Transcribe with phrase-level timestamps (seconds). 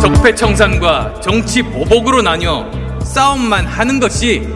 [0.00, 2.70] 적폐청산과 정치 보복으로 나뉘어
[3.04, 4.48] 싸움만 하는 것이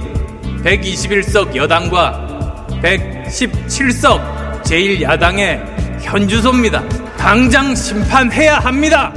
[0.64, 6.82] 121석 여당과 117석 제1야당의 현주소입니다.
[7.18, 9.12] 당장 심판해야 합니다.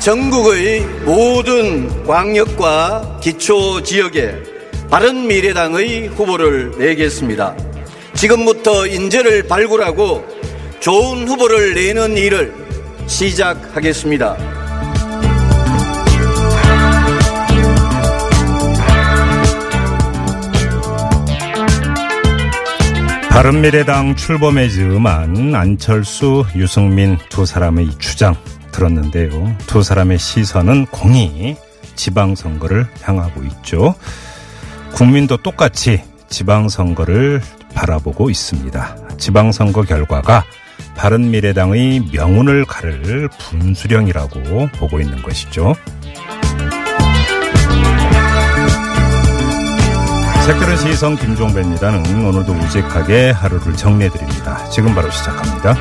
[0.00, 4.34] 전국의 모든 광역과 기초 지역에
[4.90, 7.54] 바른 미래당의 후보를 내겠습니다.
[8.14, 10.24] 지금부터 인재를 발굴하고
[10.80, 12.54] 좋은 후보를 내는 일을
[13.06, 14.57] 시작하겠습니다.
[23.38, 28.34] 바른미래당 출범에 즈음한 안철수, 유승민 두 사람의 이 주장
[28.72, 29.56] 들었는데요.
[29.68, 31.54] 두 사람의 시선은 공히
[31.94, 33.94] 지방선거를 향하고 있죠.
[34.92, 37.40] 국민도 똑같이 지방선거를
[37.74, 38.96] 바라보고 있습니다.
[39.18, 40.44] 지방선거 결과가
[40.96, 45.76] 바른미래당의 명운을 가를 분수령이라고 보고 있는 것이죠.
[50.48, 54.64] 색다른 시선 김종배입니다는 오늘도 우직하게 하루를 정리해드립니다.
[54.70, 55.76] 지금 바로 시작합니다.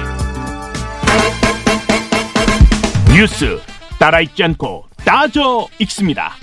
[3.16, 3.62] 뉴스
[3.98, 6.34] 따라 읽지 않고 따져 읽습니다.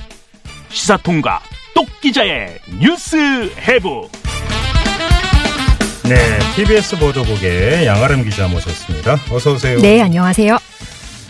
[0.71, 1.43] 시사통과
[1.75, 3.17] 똑기자의 뉴스
[3.59, 4.09] 해부.
[6.05, 9.19] 네, TBS 보도국의 양아름 기자 모셨습니다.
[9.31, 9.79] 어서 오세요.
[9.81, 10.57] 네, 안녕하세요.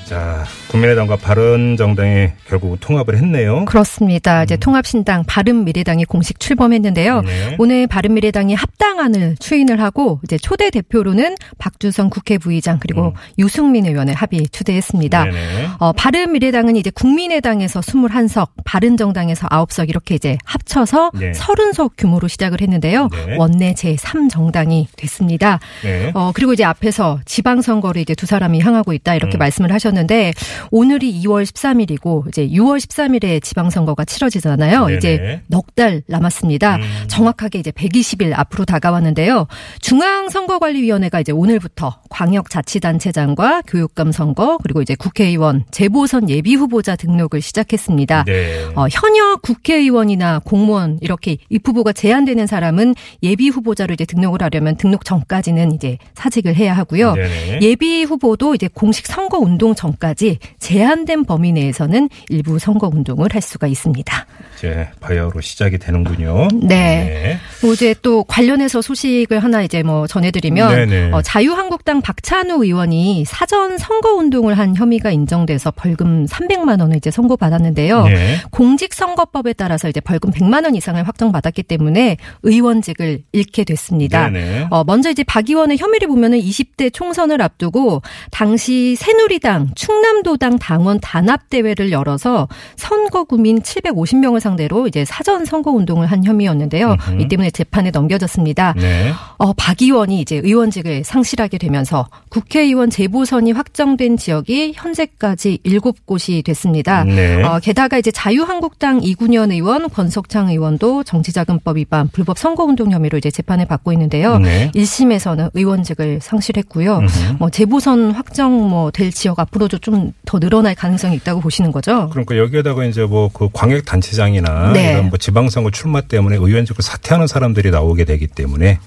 [0.05, 3.65] 자, 국민의당과 바른정당이 결국 통합을 했네요.
[3.65, 4.43] 그렇습니다.
[4.43, 7.21] 이제 통합신당 바른미래당이 공식 출범했는데요.
[7.23, 7.57] 네.
[7.61, 14.49] 오늘 바른미래당이 합당안을 추인을 하고 이제 초대 대표로는 박주성 국회 부의장 그리고 유승민 의원을 합의
[14.51, 15.25] 추대했습니다.
[15.25, 15.31] 음.
[15.31, 15.69] 네네.
[15.79, 21.31] 어, 바른미래당은 이제 국민의당에서 21석, 바른정당에서 9석 이렇게 이제 합쳐서 네.
[21.33, 23.09] 30석 규모로 시작을 했는데요.
[23.13, 23.37] 네.
[23.37, 25.61] 원내 제3정당이 됐습니다.
[25.85, 26.11] 네.
[26.15, 29.39] 어, 그리고 이제 앞에서 지방선거를 이제 두 사람이 향하고 있다 이렇게 음.
[29.39, 30.33] 말씀을 하셨는데
[30.71, 34.87] 오늘이 2월 13일이고 이제 6월 13일에 지방선거가 치러지잖아요.
[34.87, 34.97] 네네.
[34.97, 36.77] 이제 넉 달 남았습니다.
[36.77, 36.83] 음.
[37.09, 39.49] 정확하게 이제 120일 앞으로 다가왔는데요.
[39.81, 48.25] 중앙선거관리위원회가 이제 오늘부터 광역자치단체장과 교육감 선거 그리고 이제 국회의원 재보선 예비 후보자 등록을 시작했습니다.
[48.25, 48.65] 네.
[48.77, 55.73] 어, 현역 국회의원이나 공무원 이렇게 입후보가 제한되는 사람은 예비 후보자로 이제 등록을 하려면 등록 전까지는
[55.73, 57.15] 이제 사직을 해야 하고요.
[57.15, 57.59] 네네.
[57.63, 63.67] 예비 후보도 이제 공식 선거 운동 전까지 제한된 범위 내에서는 일부 선거 운동을 할 수가
[63.67, 64.27] 있습니다.
[64.57, 66.49] 이제 바야흐로 시작이 되는군요.
[66.63, 67.39] 네.
[67.63, 71.13] 뭐 이제 또 관련해서 소식을 하나 이제 뭐 전해드리면 네네.
[71.13, 78.05] 어, 자유한국당 박찬우 의원이 사전 선거 운동을 한 혐의가 인정돼서 벌금 300만 원을 이제 선고받았는데요.
[78.05, 78.37] 네.
[78.51, 84.29] 공직선거법에 따라서 이제 벌금 100만 원 이상을 확정받았기 때문에 의원직을 잃게 됐습니다.
[84.31, 84.69] 네네.
[84.71, 90.99] 어, 먼저 이제 박 의원의 혐의를 보면은 20대 총선을 앞두고 당시 새누리당, 충남도 당 당원
[91.01, 96.97] 단합 대회를 열어서 선거 구민 750명을 상대로 이제 사전 선거 운동을 한 혐의였는데요.
[97.09, 97.21] 음흠.
[97.21, 98.75] 이 때문에 재판에 넘겨졌습니다.
[98.77, 99.13] 네.
[99.37, 107.05] 어, 박 의원이 이제 의원직을 상실하게 되면서 국회의원 재보선이 확정된 지역이 현재까지 7곳이 됐습니다.
[107.05, 107.43] 네.
[107.43, 113.67] 어, 게다가 이제 자유한국당 이군현 의원, 권석창 의원도 정치자금법 위반, 불법 선거운동 혐의로 이제 재판을
[113.67, 114.39] 받고 있는데요.
[114.39, 114.71] 네.
[114.75, 117.03] 1심에서는 의원직을 상실했고요.
[117.39, 122.09] 뭐 재보선 확정 뭐 될 지역 앞으로도 좀더 늘어날 가능성이 있다고 보시는 거죠?
[122.11, 124.93] 그러니까 여기에다가 이제 뭐 그 광역 단체장이나 네.
[124.93, 128.79] 이런 뭐 지방선거 출마 때문에 의원직을 사퇴하는 사람들이 나오게 되기 때문에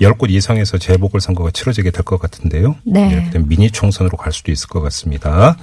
[0.00, 2.76] 10곳 이상에서 재보궐 선거가 치러지게 될 것 같은데요.
[2.84, 3.10] 네.
[3.10, 5.56] 이렇게 되면 미니 총선으로 갈 수도 있을 것 같습니다.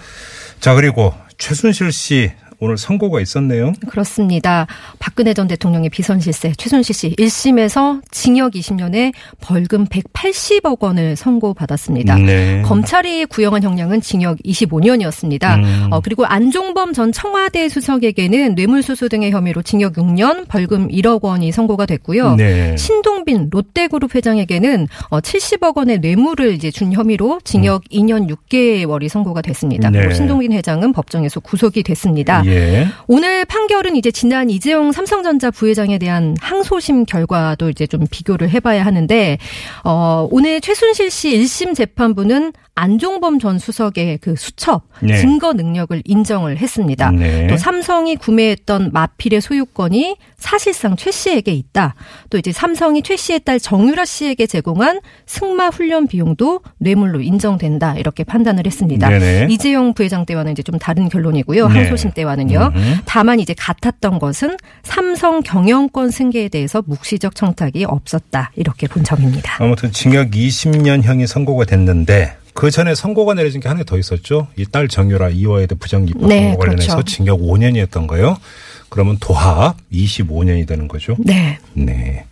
[0.59, 3.73] 자, 그리고 최순실 씨 오늘 선고가 있었네요.
[3.87, 4.65] 그렇습니다.
[4.97, 12.15] 박근혜 전 대통령의 비선실세 최순실 씨 1심에서 징역 20년에 벌금 180억 원을 선고받았습니다.
[12.15, 12.63] 네.
[12.63, 15.57] 검찰이 구형한 형량은 징역 25년이었습니다.
[15.57, 15.87] 음.
[15.91, 21.85] 어, 그리고 안종범 전 청와대 수석에게는 뇌물수수 등의 혐의로 징역 6년, 벌금 1억 원이 선고가
[21.85, 22.35] 됐고요.
[22.35, 22.75] 네.
[22.75, 29.89] 신동빈 롯데그룹 회장에게는 어, 70억 원의 뇌물을 이제 준 혐의로 징역 2년 6개월이 선고가 됐습니다.
[29.89, 29.91] 음.
[29.91, 30.13] 네.
[30.13, 32.46] 신동빈 회장은 법정에서 구속이 됐습니다.
[32.47, 32.87] 예.
[33.07, 39.37] 오늘 판결은 이제 지난 이재용 삼성전자 부회장에 대한 항소심 결과도 이제 좀 비교를 해봐야 하는데
[39.83, 45.17] 어, 오늘 최순실 씨 1심 재판부는 안종범 전 수석의 그 수첩 네.
[45.17, 47.09] 증거 능력을 인정을 했습니다.
[47.09, 47.47] 네.
[47.47, 51.95] 또 삼성이 구매했던 마필의 소유권이 사실상 최 씨에게 있다.
[52.29, 57.95] 또 이제 삼성이 최 씨의 딸 정유라 씨에게 제공한 승마 훈련 비용도 뇌물로 인정된다.
[57.95, 59.09] 이렇게 판단을 했습니다.
[59.09, 59.47] 네네.
[59.49, 61.67] 이재용 부회장 때와는 이제 좀 다른 결론이고요.
[61.69, 61.73] 네.
[61.73, 62.73] 항소심 때와는요.
[63.05, 68.51] 다만 이제 같았던 것은 삼성 경영권 승계에 대해서 묵시적 청탁이 없었다.
[68.55, 69.57] 이렇게 본 점입니다.
[69.59, 74.47] 아무튼 징역 20년형이 선고가 됐는데 그 전에 선고가 내려진 게 하나 더 있었죠.
[74.57, 77.15] 이 딸 정유라 이화여대 부정입법 네, 선고 관련해서 그렇죠.
[77.15, 78.35] 징역 5년이었던가요?
[78.89, 81.15] 그러면 도합 25년이 되는 거죠.
[81.19, 81.59] 네.
[81.73, 82.25] 네.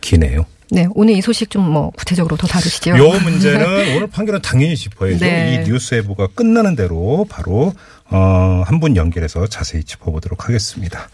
[0.00, 0.46] 기네요.
[0.70, 0.86] 네.
[0.94, 2.96] 오늘 이 소식 좀 뭐 구체적으로 더 다루시죠.
[2.96, 3.66] 요 문제는
[3.96, 5.18] 오늘 판결은 당연히 짚어야죠.
[5.18, 5.62] 네.
[5.64, 7.72] 이 뉴스 해부가 끝나는 대로 바로
[8.10, 11.08] 어, 한 분 연결해서 자세히 짚어보도록 하겠습니다.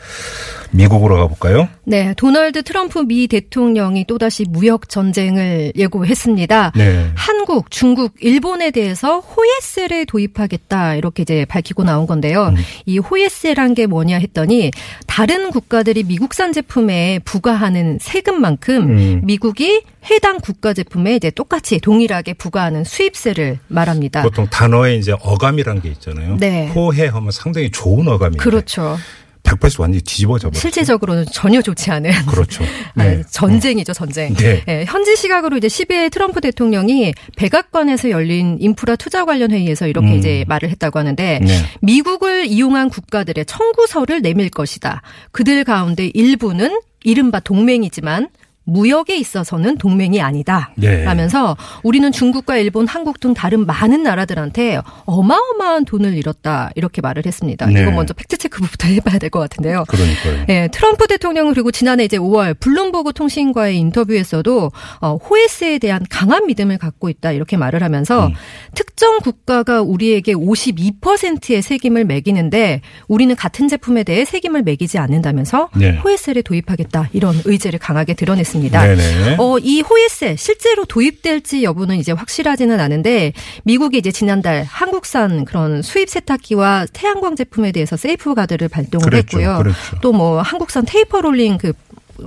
[0.70, 1.68] 미국으로 가볼까요?
[1.84, 6.72] 네, 도널드 트럼프 미 대통령이 또다시 무역 전쟁을 예고했습니다.
[6.76, 7.10] 네.
[7.14, 12.48] 한국, 중국, 일본에 대해서 호예세를 도입하겠다 이렇게 이제 밝히고 나온 건데요.
[12.48, 12.56] 음.
[12.86, 14.70] 이 호예세란 게 뭐냐 했더니
[15.06, 19.20] 다른 국가들이 미국산 제품에 부과하는 세금만큼 음.
[19.24, 24.22] 미국 이 해당 국가 제품에 이제 똑같이 동일하게 부과하는 수입세를 말합니다.
[24.22, 26.36] 보통 단어에 이제 어감이란 게 있잖아요.
[26.38, 26.68] 네.
[26.68, 28.96] 호해하면 상당히 좋은 어감인데 그렇죠.
[29.44, 30.60] 180 완전히 뒤집어져 버렸죠.
[30.60, 32.64] 실제적으로는 전혀 좋지 않은 그렇죠.
[32.96, 33.22] 아, 네.
[33.30, 34.34] 전쟁이죠, 전쟁.
[34.34, 34.64] 네.
[34.66, 40.14] 예, 현지 시각으로 이제 12일 트럼프 대통령이 백악관에서 열린 인프라 투자 관련 회의에서 이렇게 음.
[40.14, 41.58] 이제 말을 했다고 하는데 네.
[41.82, 45.02] 미국을 이용한 국가들의 청구서를 내밀 것이다.
[45.30, 48.28] 그들 가운데 일부는 이른바 동맹이지만
[48.64, 50.72] 무역에 있어서는 동맹이 아니다.
[50.76, 51.04] 네.
[51.04, 56.70] 라면서 우리는 중국과 일본, 한국 등 다른 많은 나라들한테 어마어마한 돈을 잃었다.
[56.74, 57.66] 이렇게 말을 했습니다.
[57.66, 57.82] 네.
[57.82, 59.84] 이거 먼저 팩트체크부터 해봐야 될 것 같은데요.
[59.88, 60.44] 그러니까요.
[60.48, 64.70] 예, 트럼프 대통령은 그리고 지난해 이제 5월 블룸버그 통신과의 인터뷰에서도
[65.00, 68.34] 어, 호에스에 대한 강한 믿음을 갖고 있다 이렇게 말을 하면서 음.
[68.74, 75.96] 특정 국가가 우리에게 52%의 세금을 매기는데 우리는 같은 제품에 대해 세금을 매기지 않는다면서 네.
[75.98, 78.53] 호에스를 도입하겠다 이런 의지를 강하게 드러냈습니다.
[78.96, 79.36] 네네.
[79.38, 83.32] 어, 이 호혜세 실제로 도입될지 여부는 이제 확실하지는 않은데
[83.64, 89.62] 미국이 이제 지난달 한국산 그런 수입 세탁기와 태양광 제품에 대해서 세이프 가드를 발동을 그랬죠, 했고요.
[90.00, 91.72] 또 뭐 한국산 taper rolling 그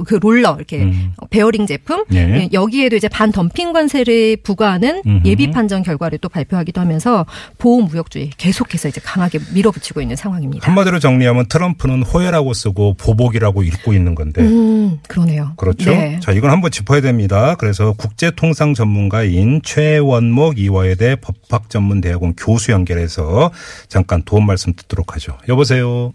[0.05, 1.13] 그 롤러 이렇게 음.
[1.29, 2.17] 베어링 제품 예.
[2.17, 5.21] 예, 여기에도 이제 반 덤핑 관세를 부과하는 음흠.
[5.25, 7.25] 예비 판정 결과를 또 발표하기도 하면서
[7.57, 10.67] 보호 무역주의 계속해서 이제 강하게 밀어붙이고 있는 상황입니다.
[10.67, 14.41] 한마디로 정리하면 트럼프는 호혜라고 쓰고 보복이라고 읽고 있는 건데.
[14.41, 15.53] 음, 그러네요.
[15.57, 15.91] 그렇죠.
[15.91, 16.19] 네.
[16.21, 17.55] 자, 이건 한번 짚어야 됩니다.
[17.55, 23.51] 그래서 국제 통상 전문가인 최원목 이화여대 법학 전문 대학원 교수 연결해서
[23.87, 25.37] 잠깐 도움 말씀 듣도록 하죠.
[25.47, 26.13] 여보세요.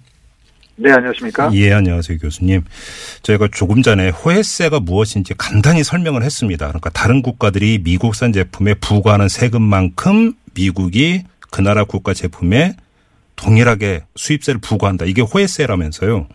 [0.76, 1.50] 네, 안녕하십니까?
[1.54, 2.62] 예, 안녕하세요, 교수님.
[3.22, 6.66] 저희가 조금 전에 호혜세가 무엇인지 간단히 설명을 했습니다.
[6.68, 12.74] 그러니까 다른 국가들이 미국산 제품에 부과하는 세금만큼 미국이 그 나라 국가 제품에
[13.36, 15.04] 동일하게 수입세를 부과한다.
[15.04, 16.26] 이게 호혜세라면서요.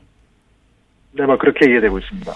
[1.14, 2.32] 네, 뭐 그렇게 이해되고 있습니다.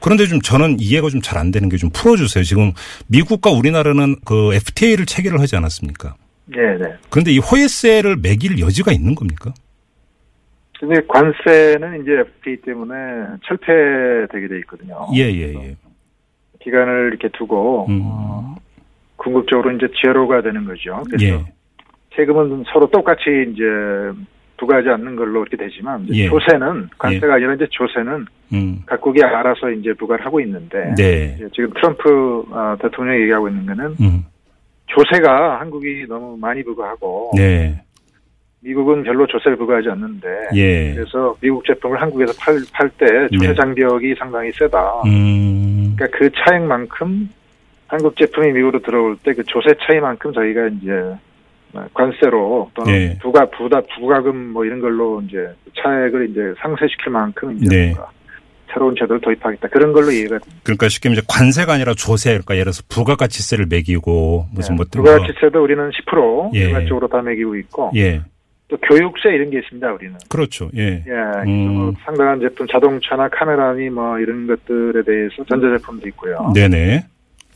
[0.00, 2.44] 그런데 좀 저는 이해가 좀 잘 안 되는 게 좀 풀어주세요.
[2.44, 2.72] 지금
[3.08, 6.14] 미국과 우리나라는 그 FTA를 체결을 하지 않았습니까?
[6.46, 6.94] 네, 네.
[7.10, 9.52] 그런데 이 호혜세를 매길 여지가 있는 겁니까?
[10.82, 12.94] 근데 관세는 이제 FTA 때문에
[13.44, 15.06] 철폐되게 돼 있거든요.
[15.14, 15.76] 예, 예, 예.
[16.58, 18.00] 기간을 이렇게 두고 음.
[18.02, 18.56] 어,
[19.14, 21.00] 궁극적으로 이제 제로가 되는 거죠.
[21.08, 21.44] 그래서 예.
[22.16, 23.62] 세금은 서로 똑같이 이제
[24.56, 26.28] 부과하지 않는 걸로 이렇게 되지만 예.
[26.28, 28.82] 조세는 관세가 아니라 이제 조세는 음.
[28.84, 31.36] 각국이 알아서 이제 부과를 하고 있는데 네.
[31.54, 34.24] 지금 트럼프 어, 대통령이 얘기하고 있는 거는 음.
[34.86, 37.80] 조세가 한국이 너무 많이 부과하고 네.
[38.64, 40.94] 미국은 별로 조세를 부과하지 않는데 예.
[40.94, 43.54] 그래서 미국 제품을 한국에서 팔팔때 조세 네.
[43.54, 45.02] 장벽이 상당히 세다.
[45.06, 45.94] 음.
[45.96, 47.28] 그러니까 그 차액만큼
[47.88, 50.92] 한국 제품이 미국으로 들어올 때 그 조세 차이만큼 저희가 이제
[51.94, 53.18] 관세로 또는 네.
[53.20, 55.38] 부가 부다 부가금 뭐 이런 걸로 이제
[55.82, 57.94] 차액을 이제 상쇄시킬 만큼 이제 네.
[58.72, 60.60] 새로운 제도를 도입하겠다 그런 걸로 이해가 됩니다.
[60.62, 65.62] 그러니까 쉽게 말해 관세가 아니라 조세, 그러니까 예를 들어서 부가가치세를 매기고 무슨 뭐 또- 부가가치세도
[65.62, 66.60] 우리는 10% 예.
[66.60, 68.22] 일괄적으로 다 매기고 있고 예,
[68.72, 70.16] 또 교육세 이런 게 있습니다 우리는.
[70.30, 70.70] 그렇죠.
[70.74, 71.12] 예, 예,
[71.46, 71.74] 음.
[71.74, 76.50] 뭐 상당한 제품, 자동차나 카메라니 뭐 이런 것들에 대해서 전자 제품도 있고요.
[76.54, 77.04] 네네.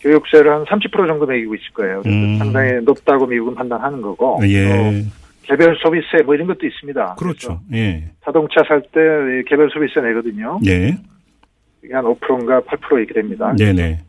[0.01, 2.03] 교육세를 한 30% 정도 매기고 있을 거예요.
[2.03, 2.37] 그래서 음.
[2.37, 4.41] 상당히 높다고 미국은 판단하는 거고.
[4.43, 5.09] 예, 또
[5.45, 7.15] 개별 소비세 뭐 이런 것도 있습니다.
[7.19, 7.61] 그렇죠.
[7.71, 9.01] 그래서 예, 자동차 살 때
[9.49, 10.59] 개별 소비세 내거든요.
[10.67, 10.99] 예,
[11.93, 13.55] 한 5%인가 8% 이렇게 됩니다.
[13.57, 14.01] 네네.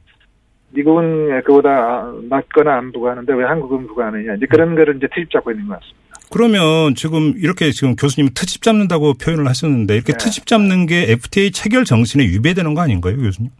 [0.72, 4.36] 미국은 그보다 낮거나 안 부과하는데 왜 한국은 부과하느냐.
[4.36, 6.07] 이제 그런 거를 이제 트집 잡고 있는 것 같습니다.
[6.31, 10.17] 그러면 지금 이렇게 지금 교수님 트집 잡는다고 표현을 하셨는데 이렇게 네.
[10.17, 13.51] 트집 잡는 게 FTA 체결 정신에 위배되는 거 아닌가요, 교수님?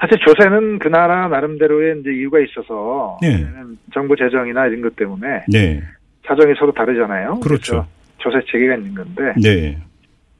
[0.00, 3.46] 사실 조세는 그 나라 나름대로의 이제 이유가 있어서 네.
[3.92, 5.82] 정부 재정이나 이런 것 때문에 네.
[6.26, 7.40] 사정이 서로 다르잖아요.
[7.40, 7.86] 그렇죠.
[8.18, 9.78] 조세 체계가 있는 건데 네.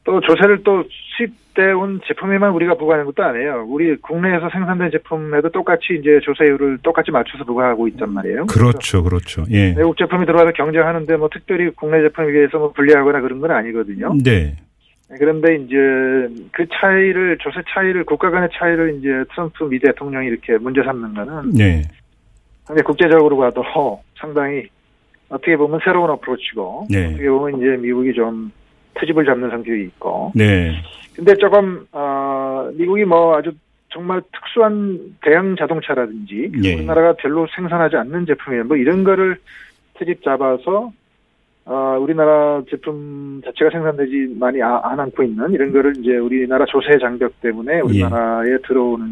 [0.05, 0.83] 또 조세를 또
[1.17, 3.67] 수입 돼온 제품에만 우리가 부과하는 것도 아니에요.
[3.69, 8.47] 우리 국내에서 생산된 제품에도 똑같이 이제 조세율을 똑같이 맞춰서 부과하고 있단 말이에요.
[8.47, 9.03] 그렇죠.
[9.03, 9.45] 그렇죠.
[9.51, 9.75] 예.
[9.77, 14.15] 외국 제품이 들어와서 경쟁하는데 뭐 특별히 국내 제품에 비해서 뭐 불리하거나 그런 건 아니거든요.
[14.25, 14.57] 네.
[15.19, 15.77] 그런데 이제
[16.53, 21.53] 그 차이를 조세 차이를 국가 간의 차이를 이제 트럼프 미 대통령이 이렇게 문제 삼는 거는
[21.53, 21.83] 네.
[22.65, 23.63] 상당히 국제적으로 봐도
[24.19, 24.65] 상당히
[25.29, 27.09] 어떻게 보면 새로운 어프로치고 네.
[27.09, 28.51] 어떻게 보면 이제 미국이 좀
[28.95, 30.81] 트집을 잡는 성격이 있고 네.
[31.21, 33.53] 근데 조금 어 미국이 뭐 아주
[33.91, 36.75] 정말 특수한 대형 자동차라든지 예.
[36.77, 38.65] 우리나라가 별로 생산하지 않는 제품이에요.
[38.65, 39.37] 뭐 이런 거를
[39.99, 40.91] 트집 잡아서
[41.67, 46.99] 어 우리나라 제품 자체가 생산되지 많이 아- 안 않고 있는 이런 거를 이제 우리나라 조세
[46.99, 49.07] 장벽 때문에 우리나라에 들어오는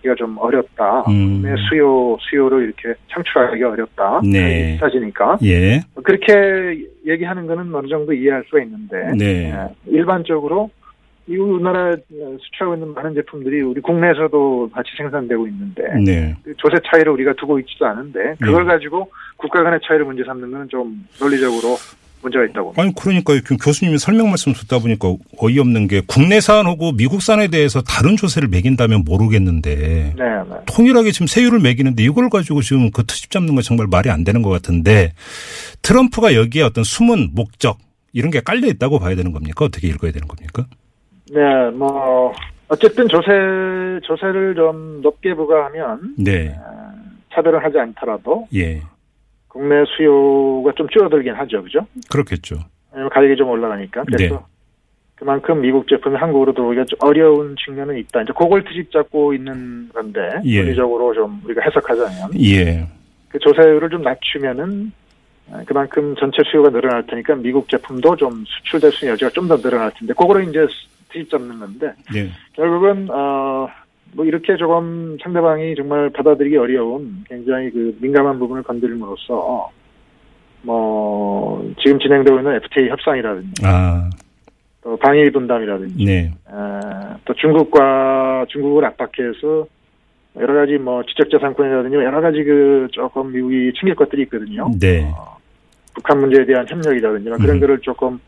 [0.00, 1.00] 게가 좀 어렵다.
[1.08, 1.42] 음.
[1.42, 4.22] 내 수요 수요를 이렇게 창출하기 어렵다.
[4.24, 4.72] 네.
[4.72, 5.82] 비싸지니까 예.
[6.02, 9.50] 그렇게 얘기하는 거는 어느 정도 이해할 수가 있는데 네.
[9.52, 10.70] 예, 일반적으로
[11.30, 11.94] 이 우리나라
[12.40, 16.36] 수출하고 있는 많은 제품들이 우리 국내에서도 같이 생산되고 있는데 네.
[16.42, 20.68] 그 조세 차이를 우리가 두고 있지도 않은데 그걸 가지고 국가 간의 차이를 문제 삼는 거는
[20.68, 21.76] 좀 논리적으로
[22.22, 22.74] 문제가 있다고.
[22.76, 28.48] 아니 그러니까 그 교수님이 설명 말씀 듣다 보니까 어이없는 게 국내산하고 미국산에 대해서 다른 조세를
[28.48, 30.56] 매긴다면 모르겠는데 네, 네.
[30.66, 34.42] 통일하게 지금 세율을 매기는데 이걸 가지고 지금 그 트집 잡는 건 정말 말이 안 되는
[34.42, 35.12] 것 같은데
[35.82, 37.78] 트럼프가 여기에 어떤 숨은 목적
[38.12, 39.64] 이런 게 깔려 있다고 봐야 되는 겁니까?
[39.64, 40.66] 어떻게 읽어야 되는 겁니까?
[41.32, 42.32] 네, 뭐
[42.68, 43.30] 어쨌든 조세
[44.02, 46.54] 조세를 좀 높게 부과하면 네.
[47.32, 48.82] 차별을 하지 않더라도 예.
[49.48, 51.86] 국내 수요가 좀 줄어들긴 하죠, 그죠?
[52.10, 52.56] 그렇겠죠.
[52.92, 54.04] 가격이 좀 올라가니까.
[54.04, 54.40] 그래서 네.
[55.14, 58.22] 그만큼 미국 제품이 한국으로 들어오기가 좀 어려운 측면은 있다.
[58.22, 60.62] 이제 그걸 트집 잡고 있는 건데 예.
[60.62, 62.86] 논리적으로 좀 우리가 해석하자면 예.
[63.28, 64.99] 그 조세율을 좀 낮추면은 어,
[65.66, 69.90] 그만큼 전체 수요가 늘어날 테니까 미국 제품도 좀 수출될 수 있는 여지가 좀 더 늘어날
[69.98, 70.66] 텐데 그거를 이제
[71.10, 72.30] 트집 잡는 건데 예.
[72.54, 73.68] 결국은 어
[74.12, 79.70] 뭐 이렇게 조금 상대방이 정말 받아들이기 어려운 굉장히 그 민감한 부분을 건드림으로써
[80.62, 84.10] 뭐 지금 진행되고 있는 FTA 협상이라든지 아,
[84.82, 86.32] 또 방위 분담이라든지 네.
[86.46, 86.80] 어,
[87.24, 89.66] 또 중국과 중국을 압박해서
[90.36, 94.70] 여러 가지 뭐 지적재산권이라든지 여러 가지 그 조금 미국이 챙길 것들이 있거든요.
[94.80, 95.06] 네.
[96.00, 97.60] 북한 문제에 대한 협력이라든지 뭐 그런 음.
[97.60, 98.18] 거를 조금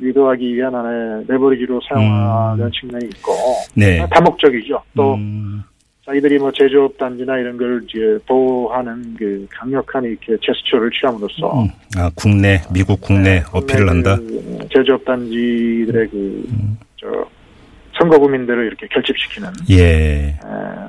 [0.00, 3.32] 유도하기 위한 하나의 레버리지로 사용하는 측면이 있고
[3.74, 4.04] 네.
[4.10, 4.82] 다목적이죠.
[4.96, 5.62] 또 음,
[6.04, 11.68] 자기들이 뭐 제조업 단지나 이런 걸 이제 보호하는 그 강력한 이렇게 제스처를 취함으로써 음.
[11.96, 14.16] 아, 국내, 미국 국내 어필을 한다?
[14.16, 16.76] 그 제조업 단지들의 그, 음.
[16.96, 17.06] 저,
[18.02, 19.80] 선거 구민들을 이렇게 결집시키는, 예.
[19.80, 20.34] 에,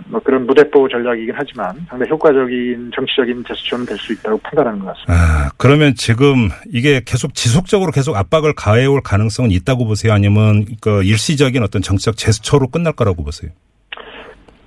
[0.07, 5.13] 뭐 그런 무대보호 전략이긴 하지만 상당히 효과적인 정치적인 제스처는 될 수 있다고 판단하는 것 같습니다.
[5.13, 10.11] 아, 그러면 지금 이게 계속 지속적으로 계속 압박을 가해올 가능성은 있다고 보세요?
[10.13, 13.51] 아니면 그 일시적인 어떤 정치적 제스처로 끝날 거라고 보세요?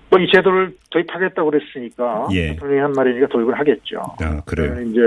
[0.09, 2.49] 뭐 이 제도를 도입하겠다고 그랬으니까 예.
[2.53, 3.99] 대통령이 한 말이니까 도입을 하겠죠.
[4.21, 4.71] 아, 그래요.
[4.73, 5.00] 그러면 이제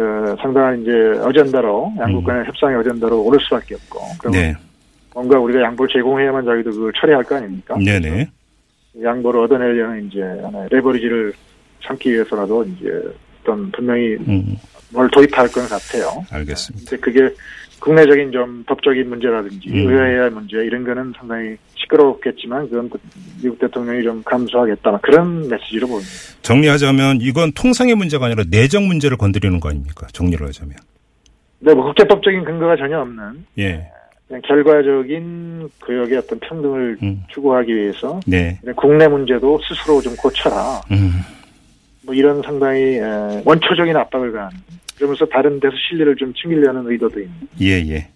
[0.00, 0.92] 어, 상당한 이제
[1.24, 4.30] 어젠다로 양국 간의 협상의 어젠다로 오를 수밖에 없고 음.
[4.30, 4.54] 네.
[5.20, 7.76] 뭔가 우리가 양보를 제공해야만 자기도 그걸 처리할 거 아닙니까?
[7.76, 8.28] 네네.
[9.02, 11.32] 양보를 얻어내려는 이제 하나의 레버리지를
[11.82, 12.90] 삼기 위해서라도 이제
[13.42, 14.56] 어떤 분명히 음,
[14.90, 16.24] 뭘 도입할 것 같아요.
[16.30, 16.90] 알겠습니다.
[16.90, 17.34] 근데 그게
[17.80, 19.88] 국내적인 좀 법적인 문제라든지 음.
[19.88, 22.90] 의회의 문제 이런 거는 상당히 시끄럽겠지만 그건
[23.42, 26.10] 미국 대통령이 좀 감수하겠다 그런 메시지로 보입니다.
[26.42, 30.06] 정리하자면 이건 통상의 문제가 아니라 내정 문제를 건드리는 거 아닙니까?
[30.12, 30.76] 정리를 하자면.
[31.58, 33.90] 근데 뭐 국제법적인 근거가 전혀 없는 예.
[34.46, 37.22] 결과적인 구역의 어떤 평등을 음.
[37.32, 38.58] 추구하기 위해서 네.
[38.76, 40.82] 국내 문제도 스스로 좀 고쳐라.
[40.92, 41.12] 음.
[42.02, 44.50] 뭐 이런 상당히 에, 원초적인 압박을 가한
[44.96, 48.08] 그러면서 다른 데서 신뢰를 좀 챙기려는 의도도 있는 예, 예.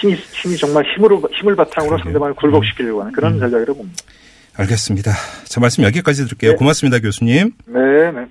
[0.00, 2.04] 힘이 힘이 정말 힘으로 힘을 바탕으로 그러게요.
[2.04, 3.40] 상대방을 굴복시키려고 하는 그런 음.
[3.40, 4.04] 전략이라고 봅니다.
[4.56, 5.12] 알겠습니다.
[5.44, 6.52] 자, 말씀 여기까지 드릴게요.
[6.52, 6.56] 네.
[6.56, 7.50] 고맙습니다, 교수님.
[7.66, 8.26] 네, 네.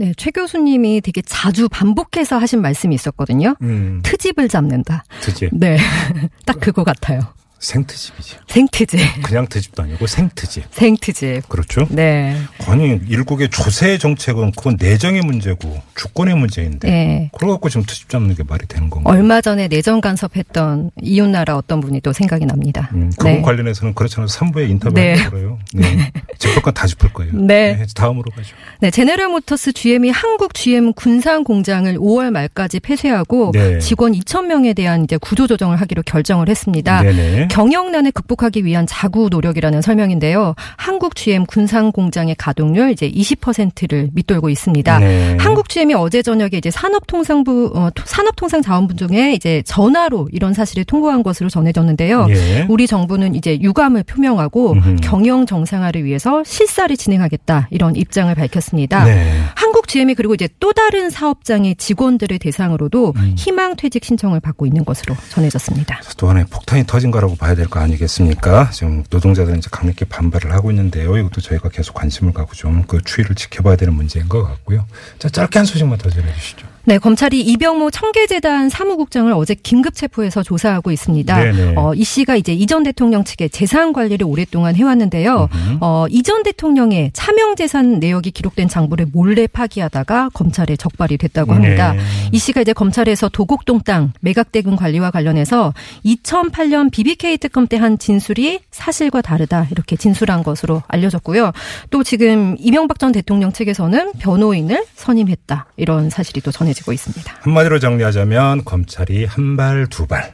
[0.00, 3.54] 네, 최 교수님이 되게 자주 반복해서 하신 말씀이 있었거든요.
[3.60, 5.04] 음, 트집을 잡는다.
[5.20, 5.50] 트집.
[5.52, 5.76] 네.
[6.46, 7.20] 딱 그거 같아요.
[7.60, 8.38] 생트집이죠.
[8.48, 8.98] 생트집.
[9.22, 10.64] 그냥 트집도 아니고 생트집.
[10.70, 11.48] 생트집.
[11.48, 11.86] 그렇죠.
[11.90, 12.36] 네.
[12.66, 16.88] 아니, 일국의 조세 정책은 그건 내정의 문제고 주권의 문제인데.
[16.90, 17.30] 네.
[17.38, 19.14] 그래갖고 지금 트집 잡는 게 말이 되는 건가요?
[19.14, 22.88] 얼마 전에 내정 간섭했던 이웃 나라 어떤 분이 또 생각이 납니다.
[22.94, 23.42] 음, 그분 네.
[23.42, 24.26] 관련해서는 그렇잖아요.
[24.26, 25.14] 3부에 인터뷰 네.
[25.14, 25.58] 할 거예요.
[25.74, 26.10] 네.
[26.38, 27.32] 짚을 건 다 짚을 거예요.
[27.34, 27.84] 네.
[27.94, 28.54] 다음으로 가죠.
[28.80, 33.78] 네, 제네럴 모터스 GM이 한국 GM 군산 공장을 5월 말까지 폐쇄하고 네.
[33.80, 37.02] 직원 2천 명에 대한 이제 구조 조정을 하기로 결정을 했습니다.
[37.02, 37.48] 네네.
[37.50, 40.54] 경영난을 극복하기 위한 자구 노력이라는 설명인데요.
[40.76, 44.98] 한국 GM 군산 공장의 가동률 이제 20%를 밑돌고 있습니다.
[45.00, 45.36] 네.
[45.38, 51.22] 한국 GM이 어제 저녁에 이제 산업통상부 어, 토- 산업통상자원부 중에 이제 전화로 이런 사실을 통보한
[51.24, 52.26] 것으로 전해졌는데요.
[52.30, 52.66] 예.
[52.68, 54.96] 우리 정부는 이제 유감을 표명하고 음흠.
[55.02, 59.04] 경영 정상화를 위해서 실사를 진행하겠다 이런 입장을 밝혔습니다.
[59.04, 59.32] 네.
[59.56, 63.34] 한국 GM이 그리고 이제 또 다른 사업장의 직원들을 대상으로도 음.
[63.36, 66.00] 희망 퇴직 신청을 받고 있는 것으로 전해졌습니다.
[66.16, 68.70] 또 하나의 폭탄이 터진 거라고 봐야 될 거 아니겠습니까?
[68.70, 71.16] 지금 노동자들은 이제 강력히 반발을 하고 있는데요.
[71.16, 74.86] 이것도 저희가 계속 관심을 갖고 좀 그 추이를 지켜봐야 되는 문제인 것 같고요.
[75.18, 76.66] 자, 짧게 한 소식만 더 전해주시죠.
[76.84, 81.36] 네, 검찰이 이병모 청계재단 사무국장을 어제 긴급 체포해서 조사하고 있습니다.
[81.36, 81.74] 네네.
[81.76, 85.48] 어, 이 씨가 이제 이전 대통령 측의 재산 관리를 오랫동안 해왔는데요.
[85.80, 91.92] 어, 이전 대통령의 차명 재산 내역이 기록된 장부를 몰래 파기하다가 검찰에 적발이 됐다고 합니다.
[91.92, 92.00] 네.
[92.32, 98.60] 이 씨가 이제 검찰에서 도곡동 땅 매각대금 관리와 관련해서 2008년 BBK 특검 때 한 진술이
[98.70, 101.52] 사실과 다르다 이렇게 진술한 것으로 알려졌고요.
[101.90, 107.36] 또 지금 이명박 전 대통령 측에서는 변호인을 선임했다 이런 사실이 또 전해 지고 있습니다.
[107.40, 110.32] 한마디로 정리하자면 검찰이 한 발, 두 발.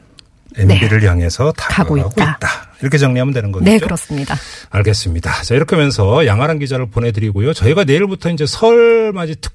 [0.56, 1.52] MB를 향해서 네.
[1.56, 2.06] 가고 있다.
[2.08, 2.48] 있다.
[2.80, 3.70] 이렇게 정리하면 되는 거겠죠?
[3.70, 4.34] 네, 그렇습니다.
[4.70, 5.42] 알겠습니다.
[5.42, 7.52] 자, 이렇게 하면서 양아란 기자를 보내드리고요.
[7.52, 9.52] 저희가 내일부터 이제 설 맞이 특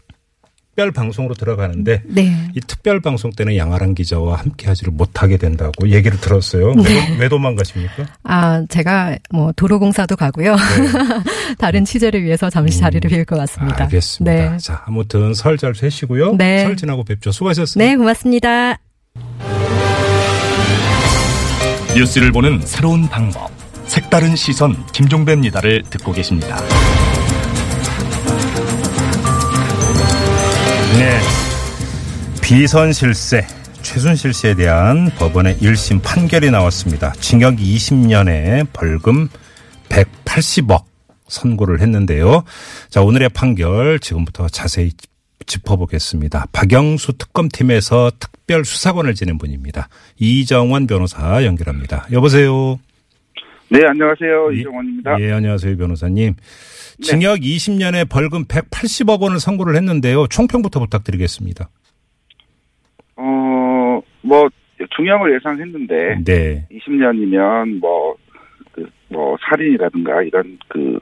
[0.82, 2.34] 별 방송으로 들어가는데 네.
[2.56, 6.74] 이 특별 방송 때는 양아란 기자와 함께 하지를 못하게 된다고 얘기를 들었어요.
[6.74, 6.84] 네.
[6.84, 8.08] 왜, 왜 도망가십니까?
[8.24, 10.56] 아, 제가 뭐 도로공사도 가고요.
[11.60, 13.76] 다른 취재를 위해서 잠시 자리를 비울 것 같습니다.
[13.76, 13.84] 네.
[13.84, 14.52] 알겠습니다.
[14.54, 14.58] 네.
[14.58, 16.34] 자, 아무튼 설잘 되시고요.
[16.38, 16.64] 네.
[16.64, 17.32] 설 지나고 뵙죠.
[17.32, 17.88] 수고하셨습니다.
[17.88, 18.80] 네, 고맙습니다.
[21.96, 23.52] 뉴스를 보는 새로운 방법.
[23.86, 26.58] 색다른 시선 김종배입니다를 듣고 계십니다.
[30.98, 31.20] 네.
[32.42, 33.48] 비선 실세,
[33.82, 37.14] 최순실 씨에 대한 법원의 1심 판결이 나왔습니다.
[37.20, 39.30] 징역 20년에 벌금
[39.90, 40.84] 180억
[41.28, 42.44] 선고를 했는데요.
[42.90, 44.92] 자, 오늘의 판결 지금부터 자세히
[45.46, 46.48] 짚어보겠습니다.
[46.52, 49.88] 박영수 특검팀에서 특별 수사관을 지낸 분입니다.
[50.18, 52.08] 이정원 변호사 연결합니다.
[52.12, 52.80] 여보세요.
[53.72, 54.54] 네, 안녕하세요.
[54.54, 55.22] 예, 이정원입니다.
[55.22, 56.34] 예, 안녕하세요, 변호사님.
[57.01, 60.27] 징역 20년에 벌금 180억 원을 선고를 했는데요.
[60.27, 61.70] 총평부터 부탁드리겠습니다.
[63.16, 64.50] 어, 뭐,
[64.94, 66.68] 중형을 예상했는데, 네.
[66.70, 68.18] 20년이면 뭐,
[68.74, 71.00] 그, 뭐, 살인이라든가 이런 그,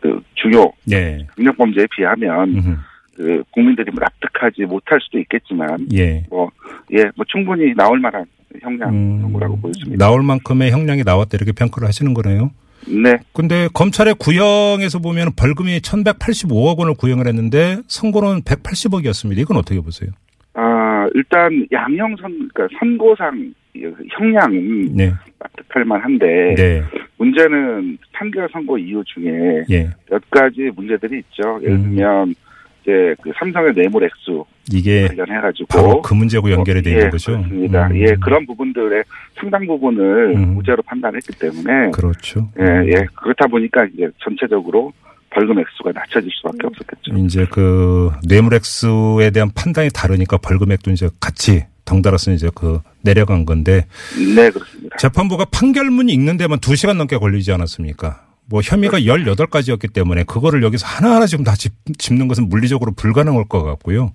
[0.00, 1.26] 그, 중요 네.
[1.36, 2.76] 강력범죄에 비하면, 음흠.
[3.16, 6.22] 그, 국민들이 뭐 납득하지 못할 수도 있겠지만, 예.
[6.28, 6.50] 뭐,
[6.92, 8.26] 예, 뭐, 충분히 나올 만한
[8.60, 10.04] 형량 음, 선고라고 보여집니다.
[10.04, 12.50] 나올 만큼의 형량이 나왔다 이렇게 평가를 하시는 거네요.
[12.86, 19.38] 네, 근데 검찰의 구형에서 보면 벌금이 1185억 원을 구형을 했는데 선고는 180억이었습니다.
[19.38, 20.10] 이건 어떻게 보세요?
[20.54, 23.86] 아, 일단, 양형 선, 그러니까 선고상 이
[24.18, 25.12] 형량은 네.
[25.38, 26.82] 납득할 만한데, 네.
[27.18, 29.90] 문제는 판결 선고 이유 중에 예.
[30.10, 31.60] 몇 가지 문제들이 있죠.
[31.62, 31.82] 예를 음.
[31.82, 32.34] 들면
[32.82, 37.32] 이제 그 삼성의 뇌물 액수 이게 관련해가지고 바로 그 문제하고 연결이 돼 예, 있는 거죠.
[37.32, 37.88] 그렇습니다.
[37.88, 37.96] 음.
[37.96, 40.54] 예, 그런 부분들의 상당 부분을 음.
[40.54, 42.48] 무죄로 판단했기 때문에 그렇죠.
[42.58, 44.92] 예, 예, 그렇다 보니까 이제 전체적으로
[45.30, 47.16] 벌금 액수가 낮춰질 수밖에 없었겠죠.
[47.24, 53.86] 이제 그 뇌물 액수에 대한 판단이 다르니까 벌금액도 이제 같이 덩달아서 이제 그 내려간 건데
[54.34, 54.96] 네, 그렇습니다.
[54.96, 58.29] 재판부가 판결문이 읽는 데만 2시간 넘게 걸리지 않았습니까?
[58.50, 63.62] 뭐 혐의가 18가지였기 때문에 그거를 여기서 하나하나 지금 다 짚, 짚는 것은 물리적으로 불가능할 것
[63.62, 64.12] 같고요.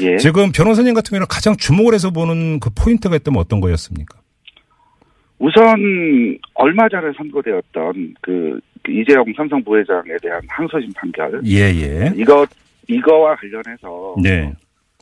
[0.00, 0.16] 예.
[0.16, 4.18] 지금 변호사님 같은 경우는 가장 주목을 해서 보는 그 포인트가 있다면 어떤 거였습니까?
[5.38, 5.62] 우선
[6.54, 12.12] 얼마 전에 선고되었던 그, 그 이재용 삼성 부회장에 대한 항소심 판결 예, 예.
[12.16, 12.46] 이거
[12.88, 14.52] 이거와 관련해서 네.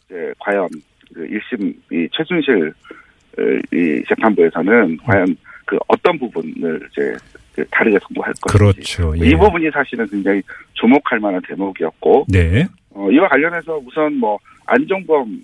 [0.04, 0.68] 이제 과연
[1.14, 2.72] 그 1심 이 최순실
[3.38, 7.35] 어, 이 재판부에서는 과연 그 어떤 부분을 이제 그
[7.70, 9.14] 다르게 선고할 것인지 그렇죠.
[9.24, 9.30] 예.
[9.30, 10.42] 이 부분이 사실은 굉장히
[10.74, 12.66] 주목할 만한 대목이었고 네.
[12.90, 15.42] 어, 이와 관련해서 우선 뭐 안종범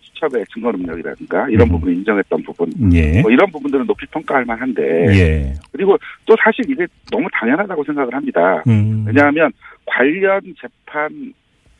[0.00, 1.72] 수첩의 증거 능력이라든가 이런 음.
[1.72, 3.20] 부분을 인정했던 부분 예.
[3.20, 4.82] 뭐 이런 부분들은 높이 평가할 만한데
[5.14, 5.54] 예.
[5.72, 8.62] 그리고 또 사실 이게 너무 당연하다고 생각을 합니다.
[8.66, 9.04] 음.
[9.06, 9.52] 왜냐하면
[9.84, 11.32] 관련 재판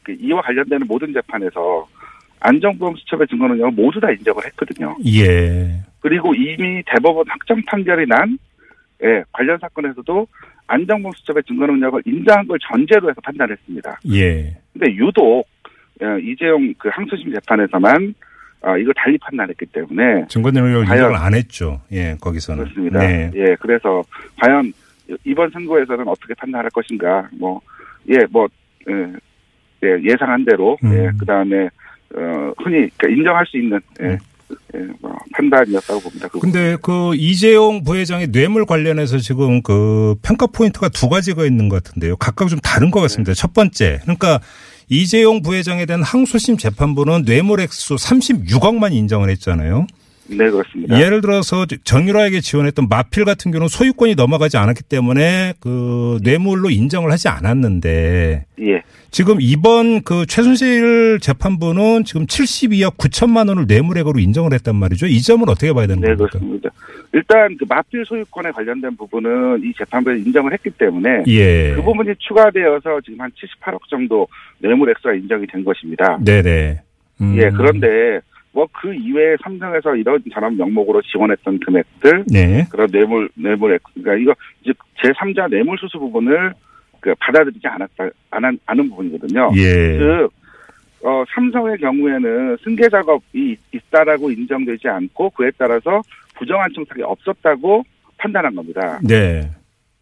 [0.02, 1.86] 그 이와 관련되는 모든 재판에서
[2.40, 4.96] 안정범 수첩의 증거 능력을 모두 다 인정을 했거든요.
[5.06, 5.80] 예.
[6.00, 8.38] 그리고 이미 대법원 확정 판결이 난
[9.02, 10.26] 예, 관련 사건에서도
[10.66, 14.00] 안정범 수첩의 증거 능력을 인정한 걸 전제로 해서 판단했습니다.
[14.12, 14.56] 예.
[14.72, 15.44] 근데 유독
[16.02, 18.14] 예, 이재용 그 항소심 재판에서만
[18.62, 21.80] 아, 이걸 달리 판단했기 때문에 증거 능력을 인정을 안 했죠.
[21.92, 22.64] 예, 거기서는.
[22.64, 22.98] 그렇습니다.
[22.98, 23.30] 네.
[23.34, 24.02] 예, 그래서
[24.40, 24.72] 과연
[25.24, 27.60] 이번 선거에서는 어떻게 판단할 것인가, 뭐,
[28.08, 28.48] 예, 뭐,
[28.88, 29.12] 예,
[29.84, 30.92] 예, 예상한 대로, 음.
[30.92, 31.66] 예, 그 다음에,
[32.14, 34.18] 어, 흔히 그러니까 인정할 수 있는, 예, 음.
[34.74, 36.28] 예, 뭐 판단이었다고 봅니다.
[36.28, 41.82] 그 근데 그 이재용 부회장의 뇌물 관련해서 지금 그 평가 포인트가 두 가지가 있는 것
[41.82, 42.16] 같은데요.
[42.16, 43.34] 각각 좀 다른 것 같습니다.
[43.34, 44.40] 첫 번째, 그러니까
[44.88, 49.86] 이재용 부회장에 대한 항소심 재판부는 뇌물 액수 36억만 인정을 했잖아요.
[50.28, 51.00] 네, 그렇습니다.
[51.00, 57.28] 예를 들어서 정유라에게 지원했던 마필 같은 경우는 소유권이 넘어가지 않았기 때문에 그 뇌물로 인정을 하지
[57.28, 58.82] 않았는데 예.
[59.10, 65.06] 지금 이번 그 최순실 재판부는 지금 72억 9천만 원을 뇌물액으로 인정을 했단 말이죠.
[65.06, 66.38] 이 점은 어떻게 봐야 되는 네, 겁니까?
[66.38, 66.70] 그렇습니다.
[67.12, 71.72] 일단 그 마필 소유권에 관련된 부분은 이 재판부에 인정을 했기 때문에 예.
[71.74, 74.26] 그 부분이 추가되어서 지금 한 78억 정도
[74.58, 76.18] 뇌물 액수가 인정이 된 것입니다.
[76.22, 76.80] 네네.
[77.22, 77.36] 음.
[77.38, 78.20] 예, 그런데
[78.56, 82.66] 뭐 그 이외에 삼성에서 이런 전업 명목으로 지원했던 금액들 네.
[82.70, 86.54] 그런 뇌물 뇌물 액 그러니까 이거 이제 제 3자 뇌물 수수 부분을
[87.00, 89.50] 그 받아들이지 않았다 안 않은 부분이거든요.
[89.56, 89.98] 예.
[89.98, 90.30] 즉
[91.02, 96.00] 어, 삼성의 경우에는 승계 작업이 있다라고 인정되지 않고 그에 따라서
[96.36, 97.84] 부정한 청탁이 없었다고
[98.16, 98.98] 판단한 겁니다.
[99.06, 99.50] 네.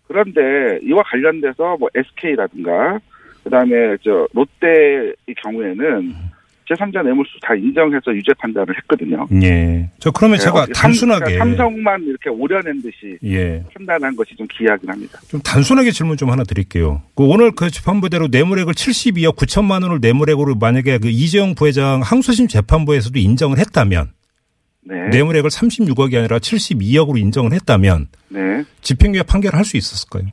[0.07, 3.01] 그런데 이와 관련돼서 뭐 SK라든가
[3.43, 6.15] 그다음에 저 롯데의 경우에는
[6.69, 9.27] 제3자 뇌물수 다 인정해서 유죄 판단을 했거든요.
[9.43, 9.91] 예.
[9.99, 13.63] 저 그러면 네, 제가 단순하게 삼, 삼성만 이렇게 오려낸 듯이 예.
[13.75, 15.21] 판단한 것이 좀 기이하긴 합니다.
[15.29, 17.03] 좀 단순하게 질문 좀 하나 드릴게요.
[17.15, 23.19] 그 오늘 그 재판부대로 뇌물액을 72억 9천만 원을 뇌물액으로 만약에 그 이재용 부회장 항소심 재판부에서도
[23.19, 24.13] 인정을 했다면
[24.87, 25.09] 네.
[25.11, 28.65] 뇌물액을 36억이 아니라 72억으로 인정을 했다면 네.
[28.81, 30.29] 집행유예 판결을 할 수 있었을까요?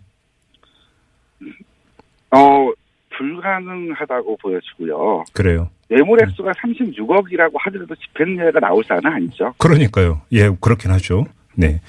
[2.32, 2.72] 어,
[3.18, 5.26] 불가능하다고 보여지고요.
[5.34, 5.70] 그래요.
[5.92, 9.54] 뇌물 액수가 36억이라고 하더라도 집행유예가 나올 사안은 아니죠.
[9.58, 10.22] 그러니까요.
[10.32, 11.26] 예, 그렇긴 하죠.
[11.56, 11.82] 네.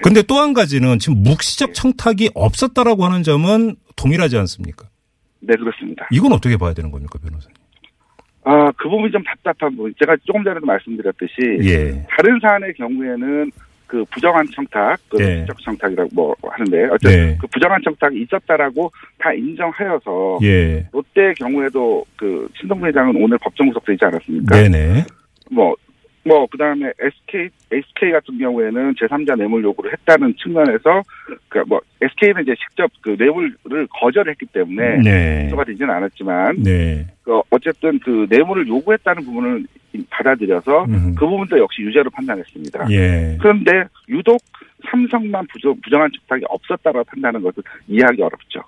[0.00, 4.86] 근데 또 한 가지는 지금 묵시적 청탁이 없었다라고 하는 점은 동일하지 않습니까?
[5.40, 6.06] 네, 그렇습니다.
[6.12, 7.56] 이건 어떻게 봐야 되는 겁니까, 변호사님?
[8.44, 9.92] 아, 그 부분이 좀 답답한 부분.
[10.00, 11.34] 제가 조금 전에도 말씀드렸듯이
[11.68, 12.06] 예.
[12.08, 13.50] 다른 사안의 경우에는
[13.88, 15.44] 그 부정한 청탁, 그 네.
[15.64, 17.38] 청탁이라고 뭐 하는데 어쨌든 네.
[17.40, 20.86] 그 부정한 청탁이 있었다라고 다 인정하여서 예.
[20.92, 24.54] 롯데의 경우에도 그 신동 회장은 오늘 법정 구속되지 않았습니까?
[24.54, 25.04] 네네.
[25.50, 25.74] 뭐,
[26.28, 31.02] 뭐, 그 다음에 SK, SK 같은 경우에는 제3자 뇌물 요구를 했다는 측면에서,
[31.48, 35.44] 그, 뭐, SK는 이제 직접 그 뇌물을 거절했기 때문에, 네.
[35.44, 37.06] 기소가 되지는 않았지만, 네.
[37.22, 39.64] 그 어쨌든 그 뇌물을 요구했다는 부분을
[40.10, 41.14] 받아들여서, 음흠.
[41.14, 42.90] 그 부분도 역시 유죄로 판단했습니다.
[42.90, 43.38] 예.
[43.40, 44.38] 그런데 유독
[44.90, 48.62] 삼성만 부정, 부정한 청탁이 없었다고 판단하는 것은 이해하기 어렵죠.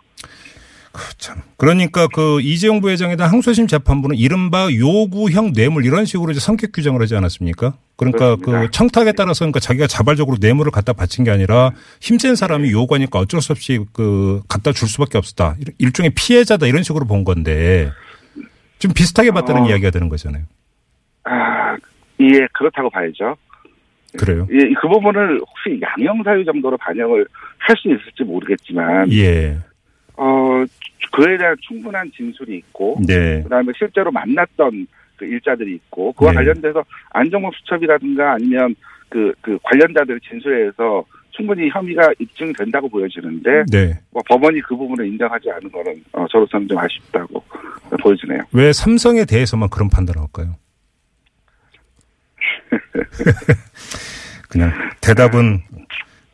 [1.19, 1.39] 참.
[1.57, 7.01] 그러니까 그 이재용 부회장에 대한 항소심 재판부는 이른바 요구형 뇌물 이런 식으로 이제 성격 규정을
[7.01, 7.75] 하지 않았습니까?
[7.97, 8.61] 그러니까 그렇습니다.
[8.63, 13.41] 그 청탁에 따라서 그러니까 자기가 자발적으로 뇌물을 갖다 바친 게 아니라 힘센 사람이 요구하니까 어쩔
[13.41, 15.55] 수 없이 그 갖다 줄 수밖에 없었다.
[15.61, 17.91] 일- 일종의 피해자다 이런 식으로 본 건데
[18.81, 19.69] 좀 비슷하게 봤다는 어.
[19.69, 20.43] 이야기가 되는 거잖아요.
[21.25, 21.77] 아,
[22.21, 23.37] 예, 그렇다고 봐야죠.
[24.19, 24.49] 그래요.
[24.51, 27.27] 예, 그 부분을 혹시 양형사유 정도로 반영을
[27.59, 29.59] 할 수 있을지 모르겠지만, 예.
[30.21, 30.65] 어,
[31.13, 33.43] 그에 대한 충분한 진술이 있고, 네.
[33.43, 36.37] 그 다음에 실제로 만났던 그 일자들이 있고, 그와 네.
[36.37, 38.75] 관련돼서 안정범 수첩이라든가 아니면
[39.09, 43.99] 그, 그 관련자들의 진술에 의해서 충분히 혐의가 입증된다고 보여지는데, 네.
[44.11, 47.43] 뭐 법원이 그 부분을 인정하지 않은 거는, 어, 저로서는 좀 아쉽다고
[48.03, 48.41] 보여지네요.
[48.53, 50.57] 왜 삼성에 대해서만 그런 판단을 할까요?
[54.51, 55.63] 그냥 대답은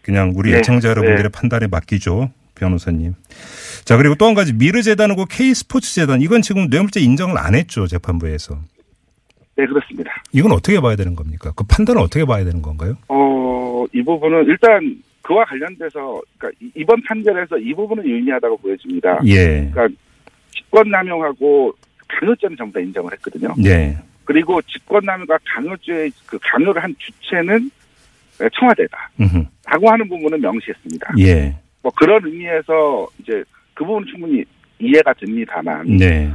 [0.03, 1.29] 그냥 우리 네, 애청자 여러분들의 네.
[1.29, 2.31] 판단에 맡기죠.
[2.57, 3.15] 변호사님.
[3.87, 7.87] 자, 그리고 또 한 가지 미르 재단하고 K스포츠 재단 이건 지금 뇌물죄 인정을 안 했죠.
[7.87, 8.59] 재판부에서.
[9.57, 10.11] 네, 그렇습니다.
[10.33, 11.53] 이건 어떻게 봐야 되는 겁니까?
[11.55, 12.97] 그 판단은 어떻게 봐야 되는 건가요?
[13.09, 19.21] 어, 이 부분은 일단 그와 관련돼서, 그러니까 이- 이번 판결에서 이 부분은 유의미하다고 보여집니다.
[19.25, 19.71] 예.
[19.73, 19.89] 그러니까
[20.55, 21.73] 직권 남용하고
[22.09, 23.55] 강요죄는 전부 다 인정을 했거든요.
[23.65, 23.97] 예.
[24.25, 27.71] 그리고 직권남용과 강요죄의 그 강요를 한 주체는
[28.59, 29.11] 청와대다.
[29.21, 29.45] 음흠.
[29.67, 31.15] 라고 하는 부분은 명시했습니다.
[31.21, 31.57] 예.
[31.83, 33.43] 뭐 그런 의미에서 이제
[33.77, 34.45] 그 부분은 충분히
[34.81, 36.33] 이해가 됩니다만 네.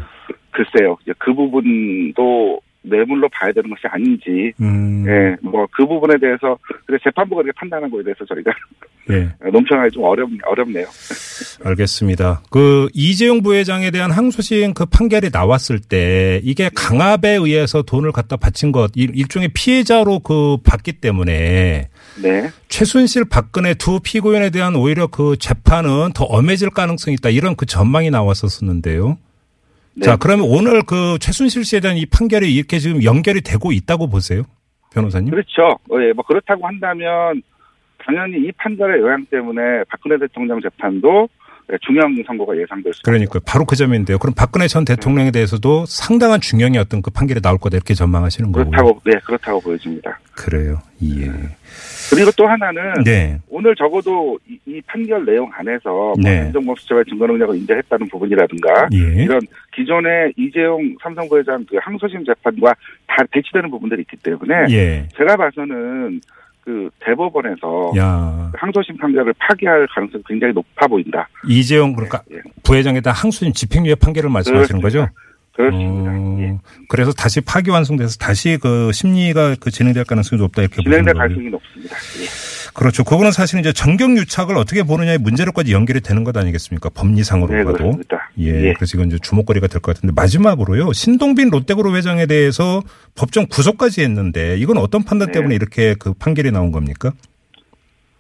[0.52, 0.98] 글쎄요.
[1.18, 5.06] 그 부분도 뇌물로 봐야 되는 것이 아닌지 음.
[5.08, 8.52] 예, 뭐 그 부분에 대해서 그래 재판부가 그렇게 판단한 거에 대해서 저희가
[9.12, 9.30] 예.
[9.52, 10.86] 논평하기 좀 어렵 어렵네요.
[11.64, 12.42] 알겠습니다.
[12.50, 18.72] 그 이재용 부회장에 대한 항소심 그 판결이 나왔을 때 이게 강압에 의해서 돈을 갖다 바친
[18.72, 21.90] 것 일- 일종의 피해자로 그 봤기 때문에
[22.22, 22.50] 네.
[22.68, 28.10] 최순실 박근혜 두 피고인에 대한 오히려 그 재판은 더 엄해질 가능성이 있다 이런 그 전망이
[28.10, 29.18] 나왔었었는데요.
[29.96, 30.06] 네.
[30.06, 34.44] 자 그러면 오늘 그 최순실 씨에 대한 이 판결이 이렇게 지금 연결이 되고 있다고 보세요,
[34.94, 35.32] 변호사님?
[35.32, 35.80] 그렇죠.
[35.90, 37.42] 어, 예, 뭐 그렇다고 한다면
[37.98, 41.30] 당연히 이 판결의 영향 때문에 박근혜 대통령 재판도
[41.82, 43.02] 중요한 선거가 예상될 수.
[43.04, 44.18] 그러니까 바로 그 점인데요.
[44.18, 48.70] 그럼 박근혜 전 대통령에 대해서도 상당한 중형의 어떤 그 판결이 나올 거다 이렇게 전망하시는 거고.
[48.70, 50.20] 그렇다고 네 그렇다고 보여집니다.
[50.36, 50.82] 그래요.
[51.04, 51.32] 예.
[52.10, 53.40] 그리고 또 하나는 네.
[53.48, 56.44] 오늘 적어도 이, 이 판결 내용 안에서 뭐 네.
[56.44, 59.24] 행정법 수사의 증거 능력을 인정했다는 부분이라든가 예.
[59.24, 59.40] 이런
[59.74, 62.74] 기존의 이재용 삼성 부회장 그 항소심 재판과
[63.08, 65.08] 다 배치되는 부분들이 있기 때문에 예.
[65.18, 66.20] 제가 봐서는
[66.62, 68.52] 그 대법원에서 야.
[68.54, 71.28] 항소심 판결을 파기할 가능성이 굉장히 높아 보인다.
[71.48, 72.38] 이재용 그러니까 예.
[72.64, 75.08] 부회장에다 항소심 집행유예 판결을 말씀하시는 거죠?
[75.54, 76.12] 그렇습니다.
[76.12, 76.58] 어, 예.
[76.88, 81.14] 그래서 다시 파기환송돼서 다시 그 심리가 그 진행될 가능성이 높다 이렇게 보시는 진행될.
[81.14, 81.96] 가능성이 높습니다.
[82.22, 82.26] 예.
[82.74, 83.04] 그렇죠.
[83.04, 86.90] 그거는 사실 이제 정경 유착을 어떻게 보느냐의 문제로까지 연결이 되는 것 아니겠습니까?
[86.90, 87.78] 법리상으로 네, 봐도.
[87.80, 88.30] 그렇습니다.
[88.40, 88.74] 예, 예.
[88.74, 90.94] 그래서 이건 이제 주목거리가 될 것 같은데 마지막으로요.
[90.94, 92.82] 신동빈 롯데그룹 회장에 대해서
[93.16, 95.34] 법정 구속까지 했는데 이건 어떤 판단 네.
[95.34, 97.12] 때문에 이렇게 그 판결이 나온 겁니까?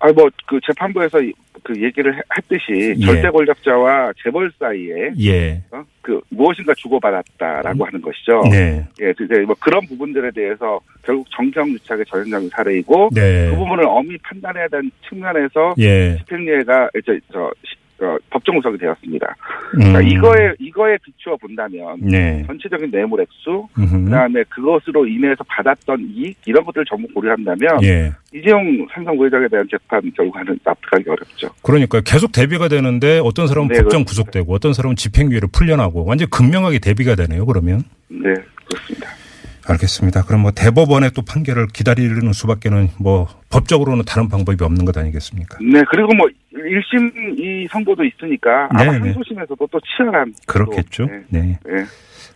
[0.04, 1.32] 아, 뭐, 그 재판부에서 이-
[1.64, 3.06] 그 얘기를 해- 했듯이 예.
[3.06, 5.62] 절대 권력자와 재벌 사이에 예.
[5.72, 5.84] 어?
[6.02, 8.42] 그 무엇인가 주고받았다라고 하는 것이죠.
[8.50, 8.84] 네.
[9.00, 13.50] 예, 이제 뭐 그런 부분들에 대해서 결국 정경유착의 전형적인 사례이고 네.
[13.52, 16.18] 그 부분을 엄히 판단해야 되는 측면에서 예.
[16.18, 19.36] 집행유예가 저, 저, 시- 어, 법정 구속이 되었습니다.
[19.76, 19.80] 음.
[19.80, 22.44] 그러니까 이거에 이거에 비추어 본다면 네.
[22.48, 24.06] 전체적인 뇌물 액수, 음흠.
[24.06, 28.12] 그다음에 그것으로 인해서 받았던 이익 이런 것들을 전부 고려한다면 예.
[28.34, 31.50] 이재용 삼성 부회장에 대한 재판 결과는 납득하기 어렵죠.
[31.62, 34.10] 그러니까 계속 대비가 되는데 어떤 사람은 네, 법정 그렇습니다.
[34.10, 37.46] 구속되고 어떤 사람은 집행유예를 풀려나고 완전 극명하게 대비가 되네요.
[37.46, 37.84] 그러면.
[38.08, 38.34] 네,
[38.66, 39.08] 그렇습니다.
[39.67, 40.24] 알겠습니다.
[40.24, 45.60] 그럼 뭐 대법원의 또 판결을 기다리는 수밖에는 뭐 법적으로는 다른 방법이 없는 것 아니겠습니까?
[45.62, 49.12] 네, 그리고 뭐 1심 이 선고도 있으니까 아마 네, 네.
[49.12, 51.08] 항소심에서도 또 치열한 그렇겠죠.
[51.08, 51.60] 또, 네, 네.
[51.65, 51.86] 네.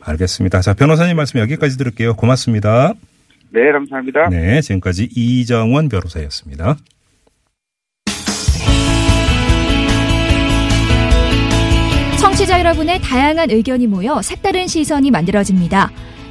[0.01, 0.61] 알겠습니다.
[0.61, 2.15] 자, 변호사님 말씀 여기까지 들을게요.
[2.15, 2.93] 고맙습니다.
[3.49, 4.29] 네, 감사합니다.
[4.29, 6.77] 네, 지금까지 이정원 변호사였습니다.
[12.19, 15.91] 청취자 여러분의 다양한 의견이 모여 색다른 시선이 만들어집니다.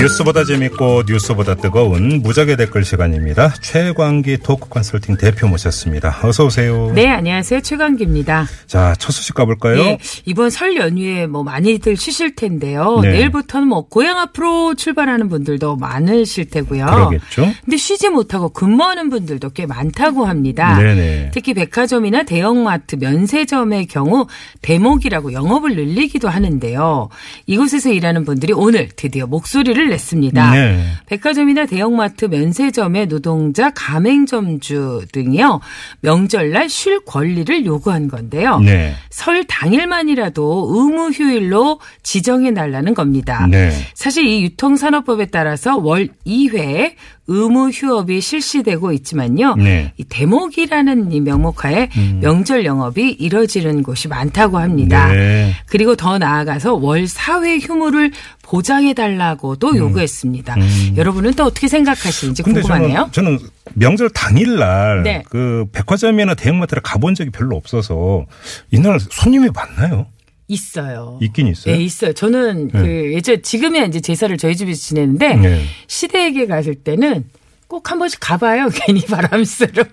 [0.00, 3.52] 뉴스보다 재밌고 뉴스보다 뜨거운 무작위 댓글 시간입니다.
[3.60, 6.20] 최광기 토크 컨설팅 대표 모셨습니다.
[6.22, 6.90] 어서 오세요.
[6.94, 7.60] 네, 안녕하세요.
[7.60, 8.46] 최강기입니다.
[8.66, 9.78] 자, 첫 소식 가볼까요?
[9.78, 13.00] 예, 이번 설 연휴에 뭐 많이들 쉬실 텐데요.
[13.02, 13.10] 네.
[13.12, 16.86] 내일부터는 뭐 고향 앞으로 출발하는 분들도 많으실 테고요.
[16.86, 17.52] 그러겠죠.
[17.62, 20.78] 근데 쉬지 못하고 근무하는 분들도 꽤 많다고 합니다.
[20.78, 21.32] 네네.
[21.34, 24.26] 특히 백화점이나 대형마트, 면세점의 경우
[24.62, 27.10] 대목이라고 영업을 늘리기도 하는데요.
[27.44, 30.52] 이곳에서 일하는 분들이 오늘 드디어 목소리를 냈습니다.
[30.52, 30.84] 네.
[31.06, 35.60] 백화점이나 대형마트, 면세점의 노동자, 가맹점주 등이요.
[36.00, 38.58] 명절날 쉴 권리를 요구한 건데요.
[38.60, 38.94] 네.
[39.10, 43.46] 설 당일만이라도 의무 휴일로 지정해 달라는 겁니다.
[43.46, 43.70] 네.
[43.94, 46.94] 사실 이 유통산업법에 따라서 월 2회
[47.30, 49.54] 의무 휴업이 실시되고 있지만요.
[49.54, 49.92] 네.
[49.96, 51.88] 이 대목이라는 이 명목하에
[52.20, 55.06] 명절 영업이 이뤄지는 곳이 많다고 합니다.
[55.12, 55.54] 네.
[55.66, 58.10] 그리고 더 나아가서 월 4회 휴무를
[58.42, 60.56] 보장해 달라고도 요구했습니다.
[60.96, 63.10] 여러분은 또 어떻게 생각하시는지 궁금하네요.
[63.12, 65.22] 저는, 저는 명절 당일날 네.
[65.28, 68.26] 그 백화점이나 대형마트를 가본 적이 별로 없어서
[68.72, 70.06] 이날 손님이 많나요?
[70.50, 71.18] 있어요.
[71.22, 71.76] 있긴 있어요.
[71.76, 72.12] 네, 있어요.
[72.12, 75.62] 저는 그 예전 지금이야 이제 제사를 저희 집에서 지내는데 네.
[75.86, 77.24] 시댁에 갔을 때는
[77.68, 78.68] 꼭 한 번씩 가봐요.
[78.74, 79.84] 괜히 바람 쐬러.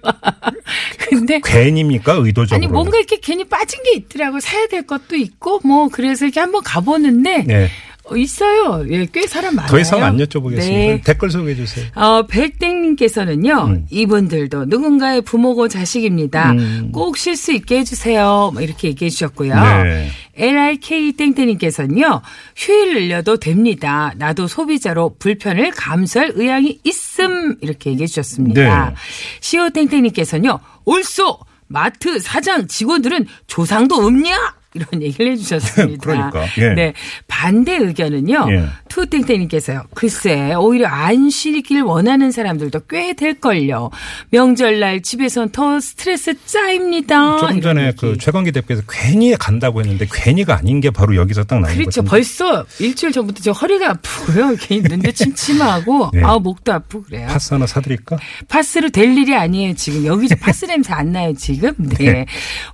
[1.10, 2.14] 근데 괜입니까?
[2.14, 2.56] 의도적으로.
[2.56, 6.64] 아니 뭔가 이렇게 괜히 빠진 게 있더라고 사야 될 것도 있고 뭐 그래서 이렇게 한번
[6.64, 7.70] 가보는데 네.
[8.10, 8.86] 어, 있어요.
[8.90, 9.70] 예, 꽤 사람 많아요.
[9.70, 10.58] 더 이상 안 여쭤보겠습니다.
[10.58, 11.02] 네.
[11.04, 11.86] 댓글 소개해 주세요.
[11.94, 13.86] 어, 백땡님께서는요, 음.
[13.90, 16.52] 이분들도 누군가의 부모고 자식입니다.
[16.52, 16.92] 음.
[16.94, 18.52] 꼭쉴 수 있게 해주세요.
[18.54, 19.54] 뭐 이렇게 얘기해 주셨고요.
[19.56, 20.10] 네.
[20.38, 22.22] LIK 땡땡님께서는요,
[22.56, 24.14] 휴일 늘려도 됩니다.
[24.18, 27.58] 나도 소비자로 불편을 감수할 의향이 있음.
[27.62, 28.90] 이렇게 얘기해 주셨습니다.
[28.90, 28.96] 네.
[29.42, 31.40] 시오 땡땡님께서는요, 옳소!
[31.68, 34.56] 마트 사장 직원들은 조상도 없냐?
[34.74, 36.02] 이런 얘기를 해주셨습니다.
[36.02, 36.74] 그러니까, 예.
[36.74, 36.94] 네.
[37.28, 38.48] 반대 의견은요.
[38.52, 38.66] 예.
[38.88, 39.84] 투땡땡님께서요.
[39.94, 43.90] 글쎄 오히려 안 쉬길 원하는 사람들도 꽤 될걸요.
[44.32, 47.38] 명절날 집에선 더 스트레스 짜입니다.
[47.38, 47.98] 조금 이런 전에 얘기.
[47.98, 52.02] 그 최광기 대표께서 괜히 간다고 했는데 괜히가 아닌 게 바로 여기서 딱 나온 그렇죠.
[52.02, 52.04] 거죠.
[52.04, 54.56] 벌써 일주일 전부터 저 허리가 아프고요.
[54.60, 56.22] 괜히 눈도 침침하고 네.
[56.24, 57.28] 아 목도 아프고 그래요.
[57.28, 58.18] 파스 하나 사드릴까?
[58.48, 59.74] 파스로 될 일이 아니에요.
[59.76, 61.34] 지금 여기서 파스 냄새 안 나요.
[61.38, 61.74] 지금.
[61.98, 62.26] 네.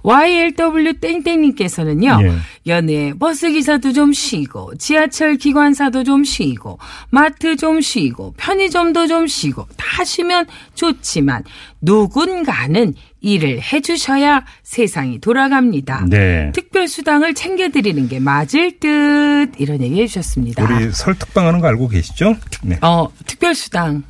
[0.03, 2.19] YLW 땡땡님께서는요.
[2.23, 2.33] 예.
[2.67, 9.67] 연애 버스 기사도 좀 쉬고 지하철 기관사도 좀 쉬고 마트 좀 쉬고 편의점도 좀 쉬고
[9.77, 11.43] 다 쉬면 좋지만
[11.81, 16.05] 누군가는 일을 해주셔야 세상이 돌아갑니다.
[16.09, 16.51] 네.
[16.53, 20.63] 특별 수당을 챙겨드리는 게 맞을 듯 이런 얘기 해주셨습니다.
[20.63, 22.35] 우리 설특방 하는 거 알고 계시죠?
[22.63, 22.77] 네.
[22.81, 24.03] 어 특별 수당.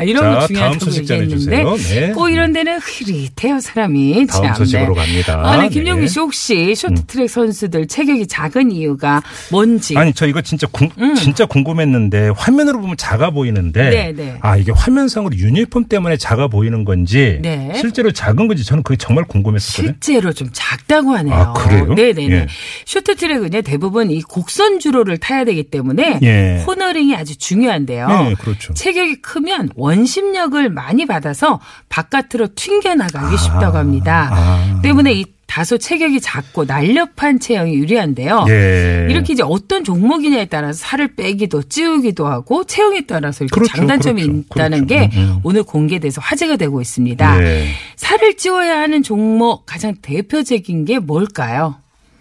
[0.00, 1.64] 아, 이런 자, 거 중요하다고 소식 얘기했는데.
[1.90, 2.12] 네.
[2.12, 4.26] 꼭 이런 데는 흐릿해요 사람이.
[4.26, 5.00] 다음 참, 소식으로 네.
[5.00, 5.42] 갑니다.
[5.44, 6.06] 아, 네, 김용기 네.
[6.08, 9.98] 씨 혹시 쇼트트랙 선수들 체격이 작은 이유가 뭔지.
[9.98, 13.90] 아니 저 이거 진짜 궁, 진짜 궁금했는데 화면으로 보면 작아 보이는데 음.
[13.90, 14.36] 네, 네.
[14.40, 17.72] 아 이게 화면상으로 유니폼 때문에 작아 보이는 건지 네.
[17.76, 19.92] 실제로 작은 건지 저는 그게 정말 궁금했었거든요.
[20.00, 21.34] 실제로 좀 작다고 하네요.
[21.34, 21.92] 아, 그래요?
[21.92, 22.34] 네네네.
[22.34, 22.46] 예.
[22.86, 26.62] 쇼트트랙은요 대부분 이 곡선 주로를 타야 되기 때문에 예.
[26.64, 28.08] 코너링이 아주 중요한데요.
[28.08, 28.72] 네, 그렇죠.
[28.72, 34.28] 체격이 크면 원 심력을 많이 받아서 바깥으로 튕겨 나가기 쉽다고 합니다.
[34.32, 34.80] 아.
[34.82, 38.46] 때문에 이 다소 체격이 작고 날렵한 체형이 유리한데요.
[38.48, 39.08] 예.
[39.10, 44.38] 이렇게 이제 어떤 종목이냐에 따라서 살을 빼기도 찌우기도 하고 체형에 따라서 이렇게 그렇죠, 장단점이 그렇죠,
[44.54, 45.10] 있다는 그렇죠.
[45.10, 45.40] 게 음, 음.
[45.42, 47.42] 오늘 공개돼서 화제가 되고 있습니다.
[47.42, 47.66] 예.
[47.96, 51.74] 살을 찌워야 하는 종목 가장 대표적인 게 뭘까요?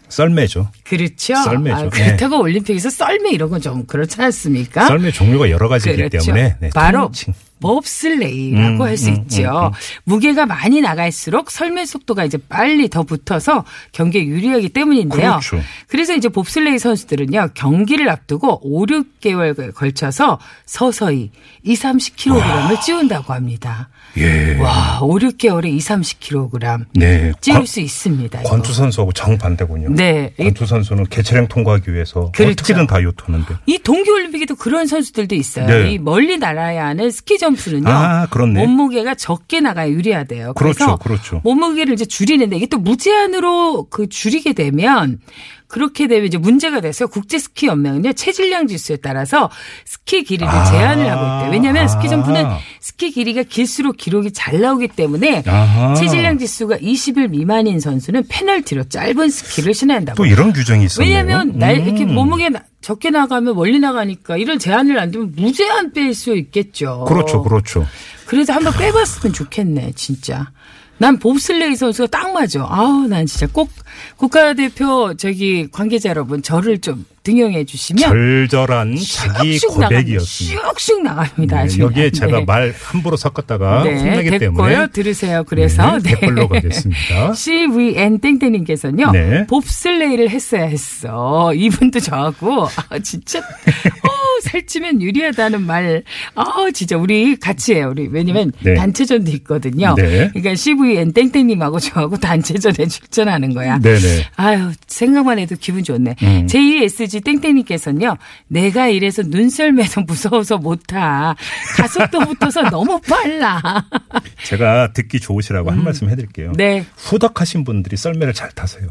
[0.08, 0.69] 썰매죠.
[0.86, 1.36] 그렇죠.
[1.36, 1.75] 썰매죠.
[1.77, 4.88] 아, 그렇다고 올림픽에서 썰매 이런 건 좀 그렇지 않습니까?
[4.88, 6.25] 썰매 종류가 여러 가지이기 그렇죠.
[6.25, 7.34] 때문에 네, 바로 통칭.
[7.59, 9.71] 몹슬레이라고 음, 할수 음, 있죠.
[10.03, 15.39] 무게가 많이 나갈수록 설매 속도가 이제 빨리 더 붙어서 경기에 유리하기 때문인데요.
[15.41, 15.61] 그렇죠.
[15.87, 21.31] 그래서 이제 봅슬레이 선수들은요 경기를 앞두고 5, 6개월 걸쳐서 서서히
[21.63, 23.89] 2, 30kg을 찌운다고 합니다.
[24.17, 24.57] 예.
[24.57, 27.31] 와, 5, 6개월에 2, 30kg 네.
[27.41, 28.39] 찌울 권- 수 있습니다.
[28.41, 28.49] 이거.
[28.49, 29.89] 권투 선수하고 정반대군요.
[29.91, 30.33] 네.
[30.37, 32.51] 권투 선수는 개체량 통과하기 위해서 그렇죠.
[32.53, 33.53] 어떻게든 다이어트 하는데.
[33.67, 35.67] 이 동계올림픽에도 그런 선수들도 있어요.
[35.67, 35.91] 네.
[35.91, 37.89] 이 멀리 날아야 하는 스키 점프는요.
[37.89, 38.59] 아, 그렇네.
[38.65, 40.53] 몸무게가 적게 나가야 유리하대요.
[40.53, 41.41] 그렇죠, 그렇죠.
[41.43, 45.19] 몸무게를 이제 줄이는데 이게 또 무제한으로 그 줄이게 되면
[45.67, 49.51] 그렇게 되면 이제 문제가 돼서 국제 스키 연맹은요 체질량 지수에 따라서
[49.85, 50.63] 스키 길이를 아.
[50.65, 51.51] 제한을 하고 있대요.
[51.51, 52.57] 왜냐하면 스키 점프는 아.
[52.79, 55.93] 스키 길이가 길수록 기록이 잘 나오기 때문에 아하.
[55.93, 60.17] 체질량 지수가 21 미만인 선수는 페널티로 짧은 스키를 신어야 한다고.
[60.17, 61.17] 또 이런 규정이 있었네요.
[61.17, 62.15] 왜냐하면 날 이렇게 음.
[62.15, 67.05] 몸무게 나- 적게 나가면 멀리 나가니까 이런 제한을 안 두면 무제한 뺄 수 있겠죠.
[67.07, 67.85] 그렇죠, 그렇죠.
[68.25, 70.51] 그래서 한번 빼봤으면 좋겠네, 진짜.
[70.99, 72.65] 난 봅슬레이 선수가 딱 맞아.
[72.69, 73.69] 아우, 난 진짜 꼭
[74.17, 79.59] 국가대표 저기 관계자 여러분 저를 좀 등용해 주시면 절절한 자기.
[79.59, 80.71] 고백이었습니다.
[80.71, 81.63] 슉슉 나갑니다.
[81.65, 81.77] 네.
[81.79, 82.45] 여기에 제가 네.
[82.45, 84.39] 말 함부로 섞었다가 네, 혼나기 됐고요.
[84.39, 85.43] 때문에 들으세요.
[85.45, 87.33] 그래서 네, 댓글로 가겠습니다.
[87.35, 89.12] CVN 땡땡님께서는요.
[89.12, 89.47] 네.
[89.47, 91.53] 봅슬레이를 했어야 했어.
[91.53, 96.03] 이분도 저하고 아 진짜 어, 살찌면 유리하다는 말.
[96.35, 97.89] 아 진짜 우리 같이 해요.
[97.91, 98.73] 우리 왜냐면 네.
[98.75, 99.93] 단체전도 있거든요.
[99.95, 100.29] 네.
[100.29, 100.55] 그러니까
[100.89, 103.80] CVN 땡땡님하고 저하고 단체전에 출전하는 거야.
[103.80, 104.28] 네네.
[104.36, 106.15] 아유 생각만 해도 기분 좋네.
[106.21, 106.47] 음.
[106.47, 108.17] JSG 땡땡님께서는요.
[108.47, 111.36] 내가 이래서 눈썰매도 무서워서 못 타.
[111.78, 113.86] 가속도 붙어서 너무 빨라.
[114.45, 116.49] 제가 듣기 좋으시라고 한 말씀 해드릴게요.
[116.49, 116.54] 음.
[116.54, 116.86] 네.
[116.95, 118.88] 후덕하신 분들이 썰매를 잘 타세요.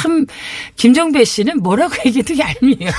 [0.00, 0.26] 참
[0.76, 2.92] 김정배 씨는 뭐라고 얘기해도 얄미워요.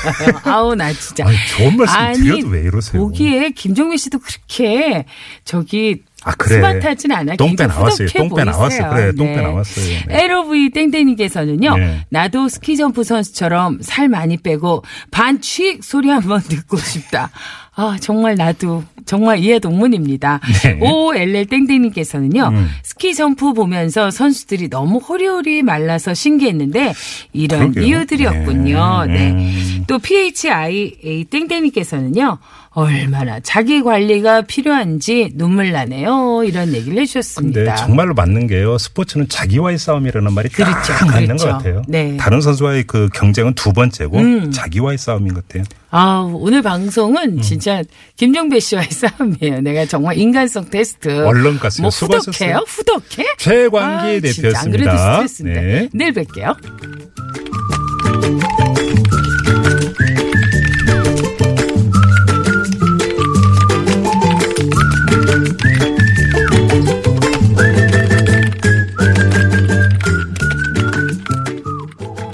[0.44, 1.26] 아우 나 진짜.
[1.26, 3.02] 아니, 좋은 말씀 드려도 왜 이러세요?
[3.02, 5.06] 보기에 김정배 씨도 그렇게
[5.46, 6.56] 저기 아, 그래.
[6.56, 7.36] 스마트하진 않아.
[7.36, 8.08] 똥배 나왔어요.
[8.10, 8.90] 똥배 나왔어요.
[8.90, 9.86] 그래, 똥배 나왔어요.
[10.08, 10.24] 네.
[10.26, 11.78] LOV 땡땡님께서는요.
[11.78, 12.06] 네.
[12.10, 17.30] 나도 스키점프 선수처럼 살 많이 빼고 반취 소리 한번 듣고 싶다.
[17.76, 20.42] 아 정말 나도 정말 이하 동문입니다.
[20.64, 20.80] 네.
[20.82, 22.50] OLL 땡땡님께서는요.
[22.50, 22.70] 음.
[22.84, 26.94] 스키 점프 보면서 선수들이 너무 호리호리 말라서 신기했는데
[27.32, 27.84] 이런 그러게요.
[27.86, 29.06] 이유들이었군요.
[29.08, 29.14] 네.
[29.14, 29.32] 네.
[29.32, 29.84] 음.
[29.88, 32.38] 또 PHIA 땡땡님께서는요.
[32.80, 36.44] 얼마나 자기 관리가 필요한지 눈물 나네요.
[36.46, 37.60] 이런 얘기를 해주셨습니다.
[37.64, 38.78] 근데 정말로 맞는 게요.
[38.78, 41.06] 스포츠는 자기와의 싸움이라는 말이 딱 그렇죠.
[41.06, 41.46] 맞는 그렇죠.
[41.48, 41.82] 것 같아요.
[41.88, 42.18] 네.
[42.18, 44.52] 다른 선수와의 그 경쟁은 두 번째고 음.
[44.52, 45.64] 자기와의 싸움인 것 같아요.
[45.92, 47.42] 아, 오늘 방송은 음.
[47.42, 47.82] 진짜
[48.16, 49.62] 김정배 씨와의 싸움이에요.
[49.62, 51.26] 내가 정말 인간성 테스트.
[51.26, 51.84] 얼른 갔어요.
[51.84, 51.90] 뭐.
[51.90, 52.64] 후덕해요?
[52.68, 53.26] 후덕해?
[53.38, 55.28] 최광기 아, 진짜 안 그래도 대표였습니다.
[55.28, 55.62] 스트레스인데.
[55.62, 55.90] 네.
[55.94, 56.56] 내일 뵐게요.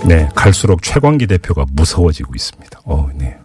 [0.08, 2.82] 네, 갈수록 최광기 대표가 무서워지고 있습니다.
[2.86, 3.38] 어, 네.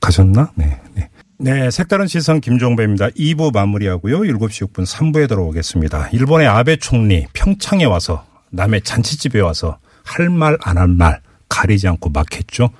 [0.00, 0.52] 가셨나?
[0.54, 1.08] 네, 네.
[1.38, 3.08] 네, 색다른 시선 김종배입니다.
[3.10, 4.20] 2부 마무리하고요.
[4.20, 6.08] 7시 6분 3부에 들어오겠습니다.
[6.12, 12.10] 일본의 아베 총리 평창에 와서 남의 잔치집에 와서 할 말 안 할 말 가리지 않고
[12.10, 12.70] 막 했죠.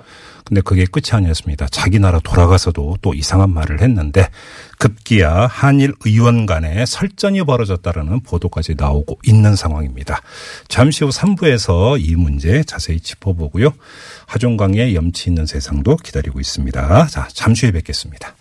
[0.45, 1.67] 근데 그게 끝이 아니었습니다.
[1.71, 4.29] 자기 나라 돌아가서도 또 이상한 말을 했는데
[4.77, 10.21] 급기야 한일 의원 간에 설전이 벌어졌다라는 보도까지 나오고 있는 상황입니다.
[10.67, 13.71] 잠시 후 3부에서 이 문제 자세히 짚어보고요.
[14.27, 17.07] 하종강의 염치 있는 세상도 기다리고 있습니다.
[17.07, 18.35] 자, 잠시 후에 뵙겠습니다.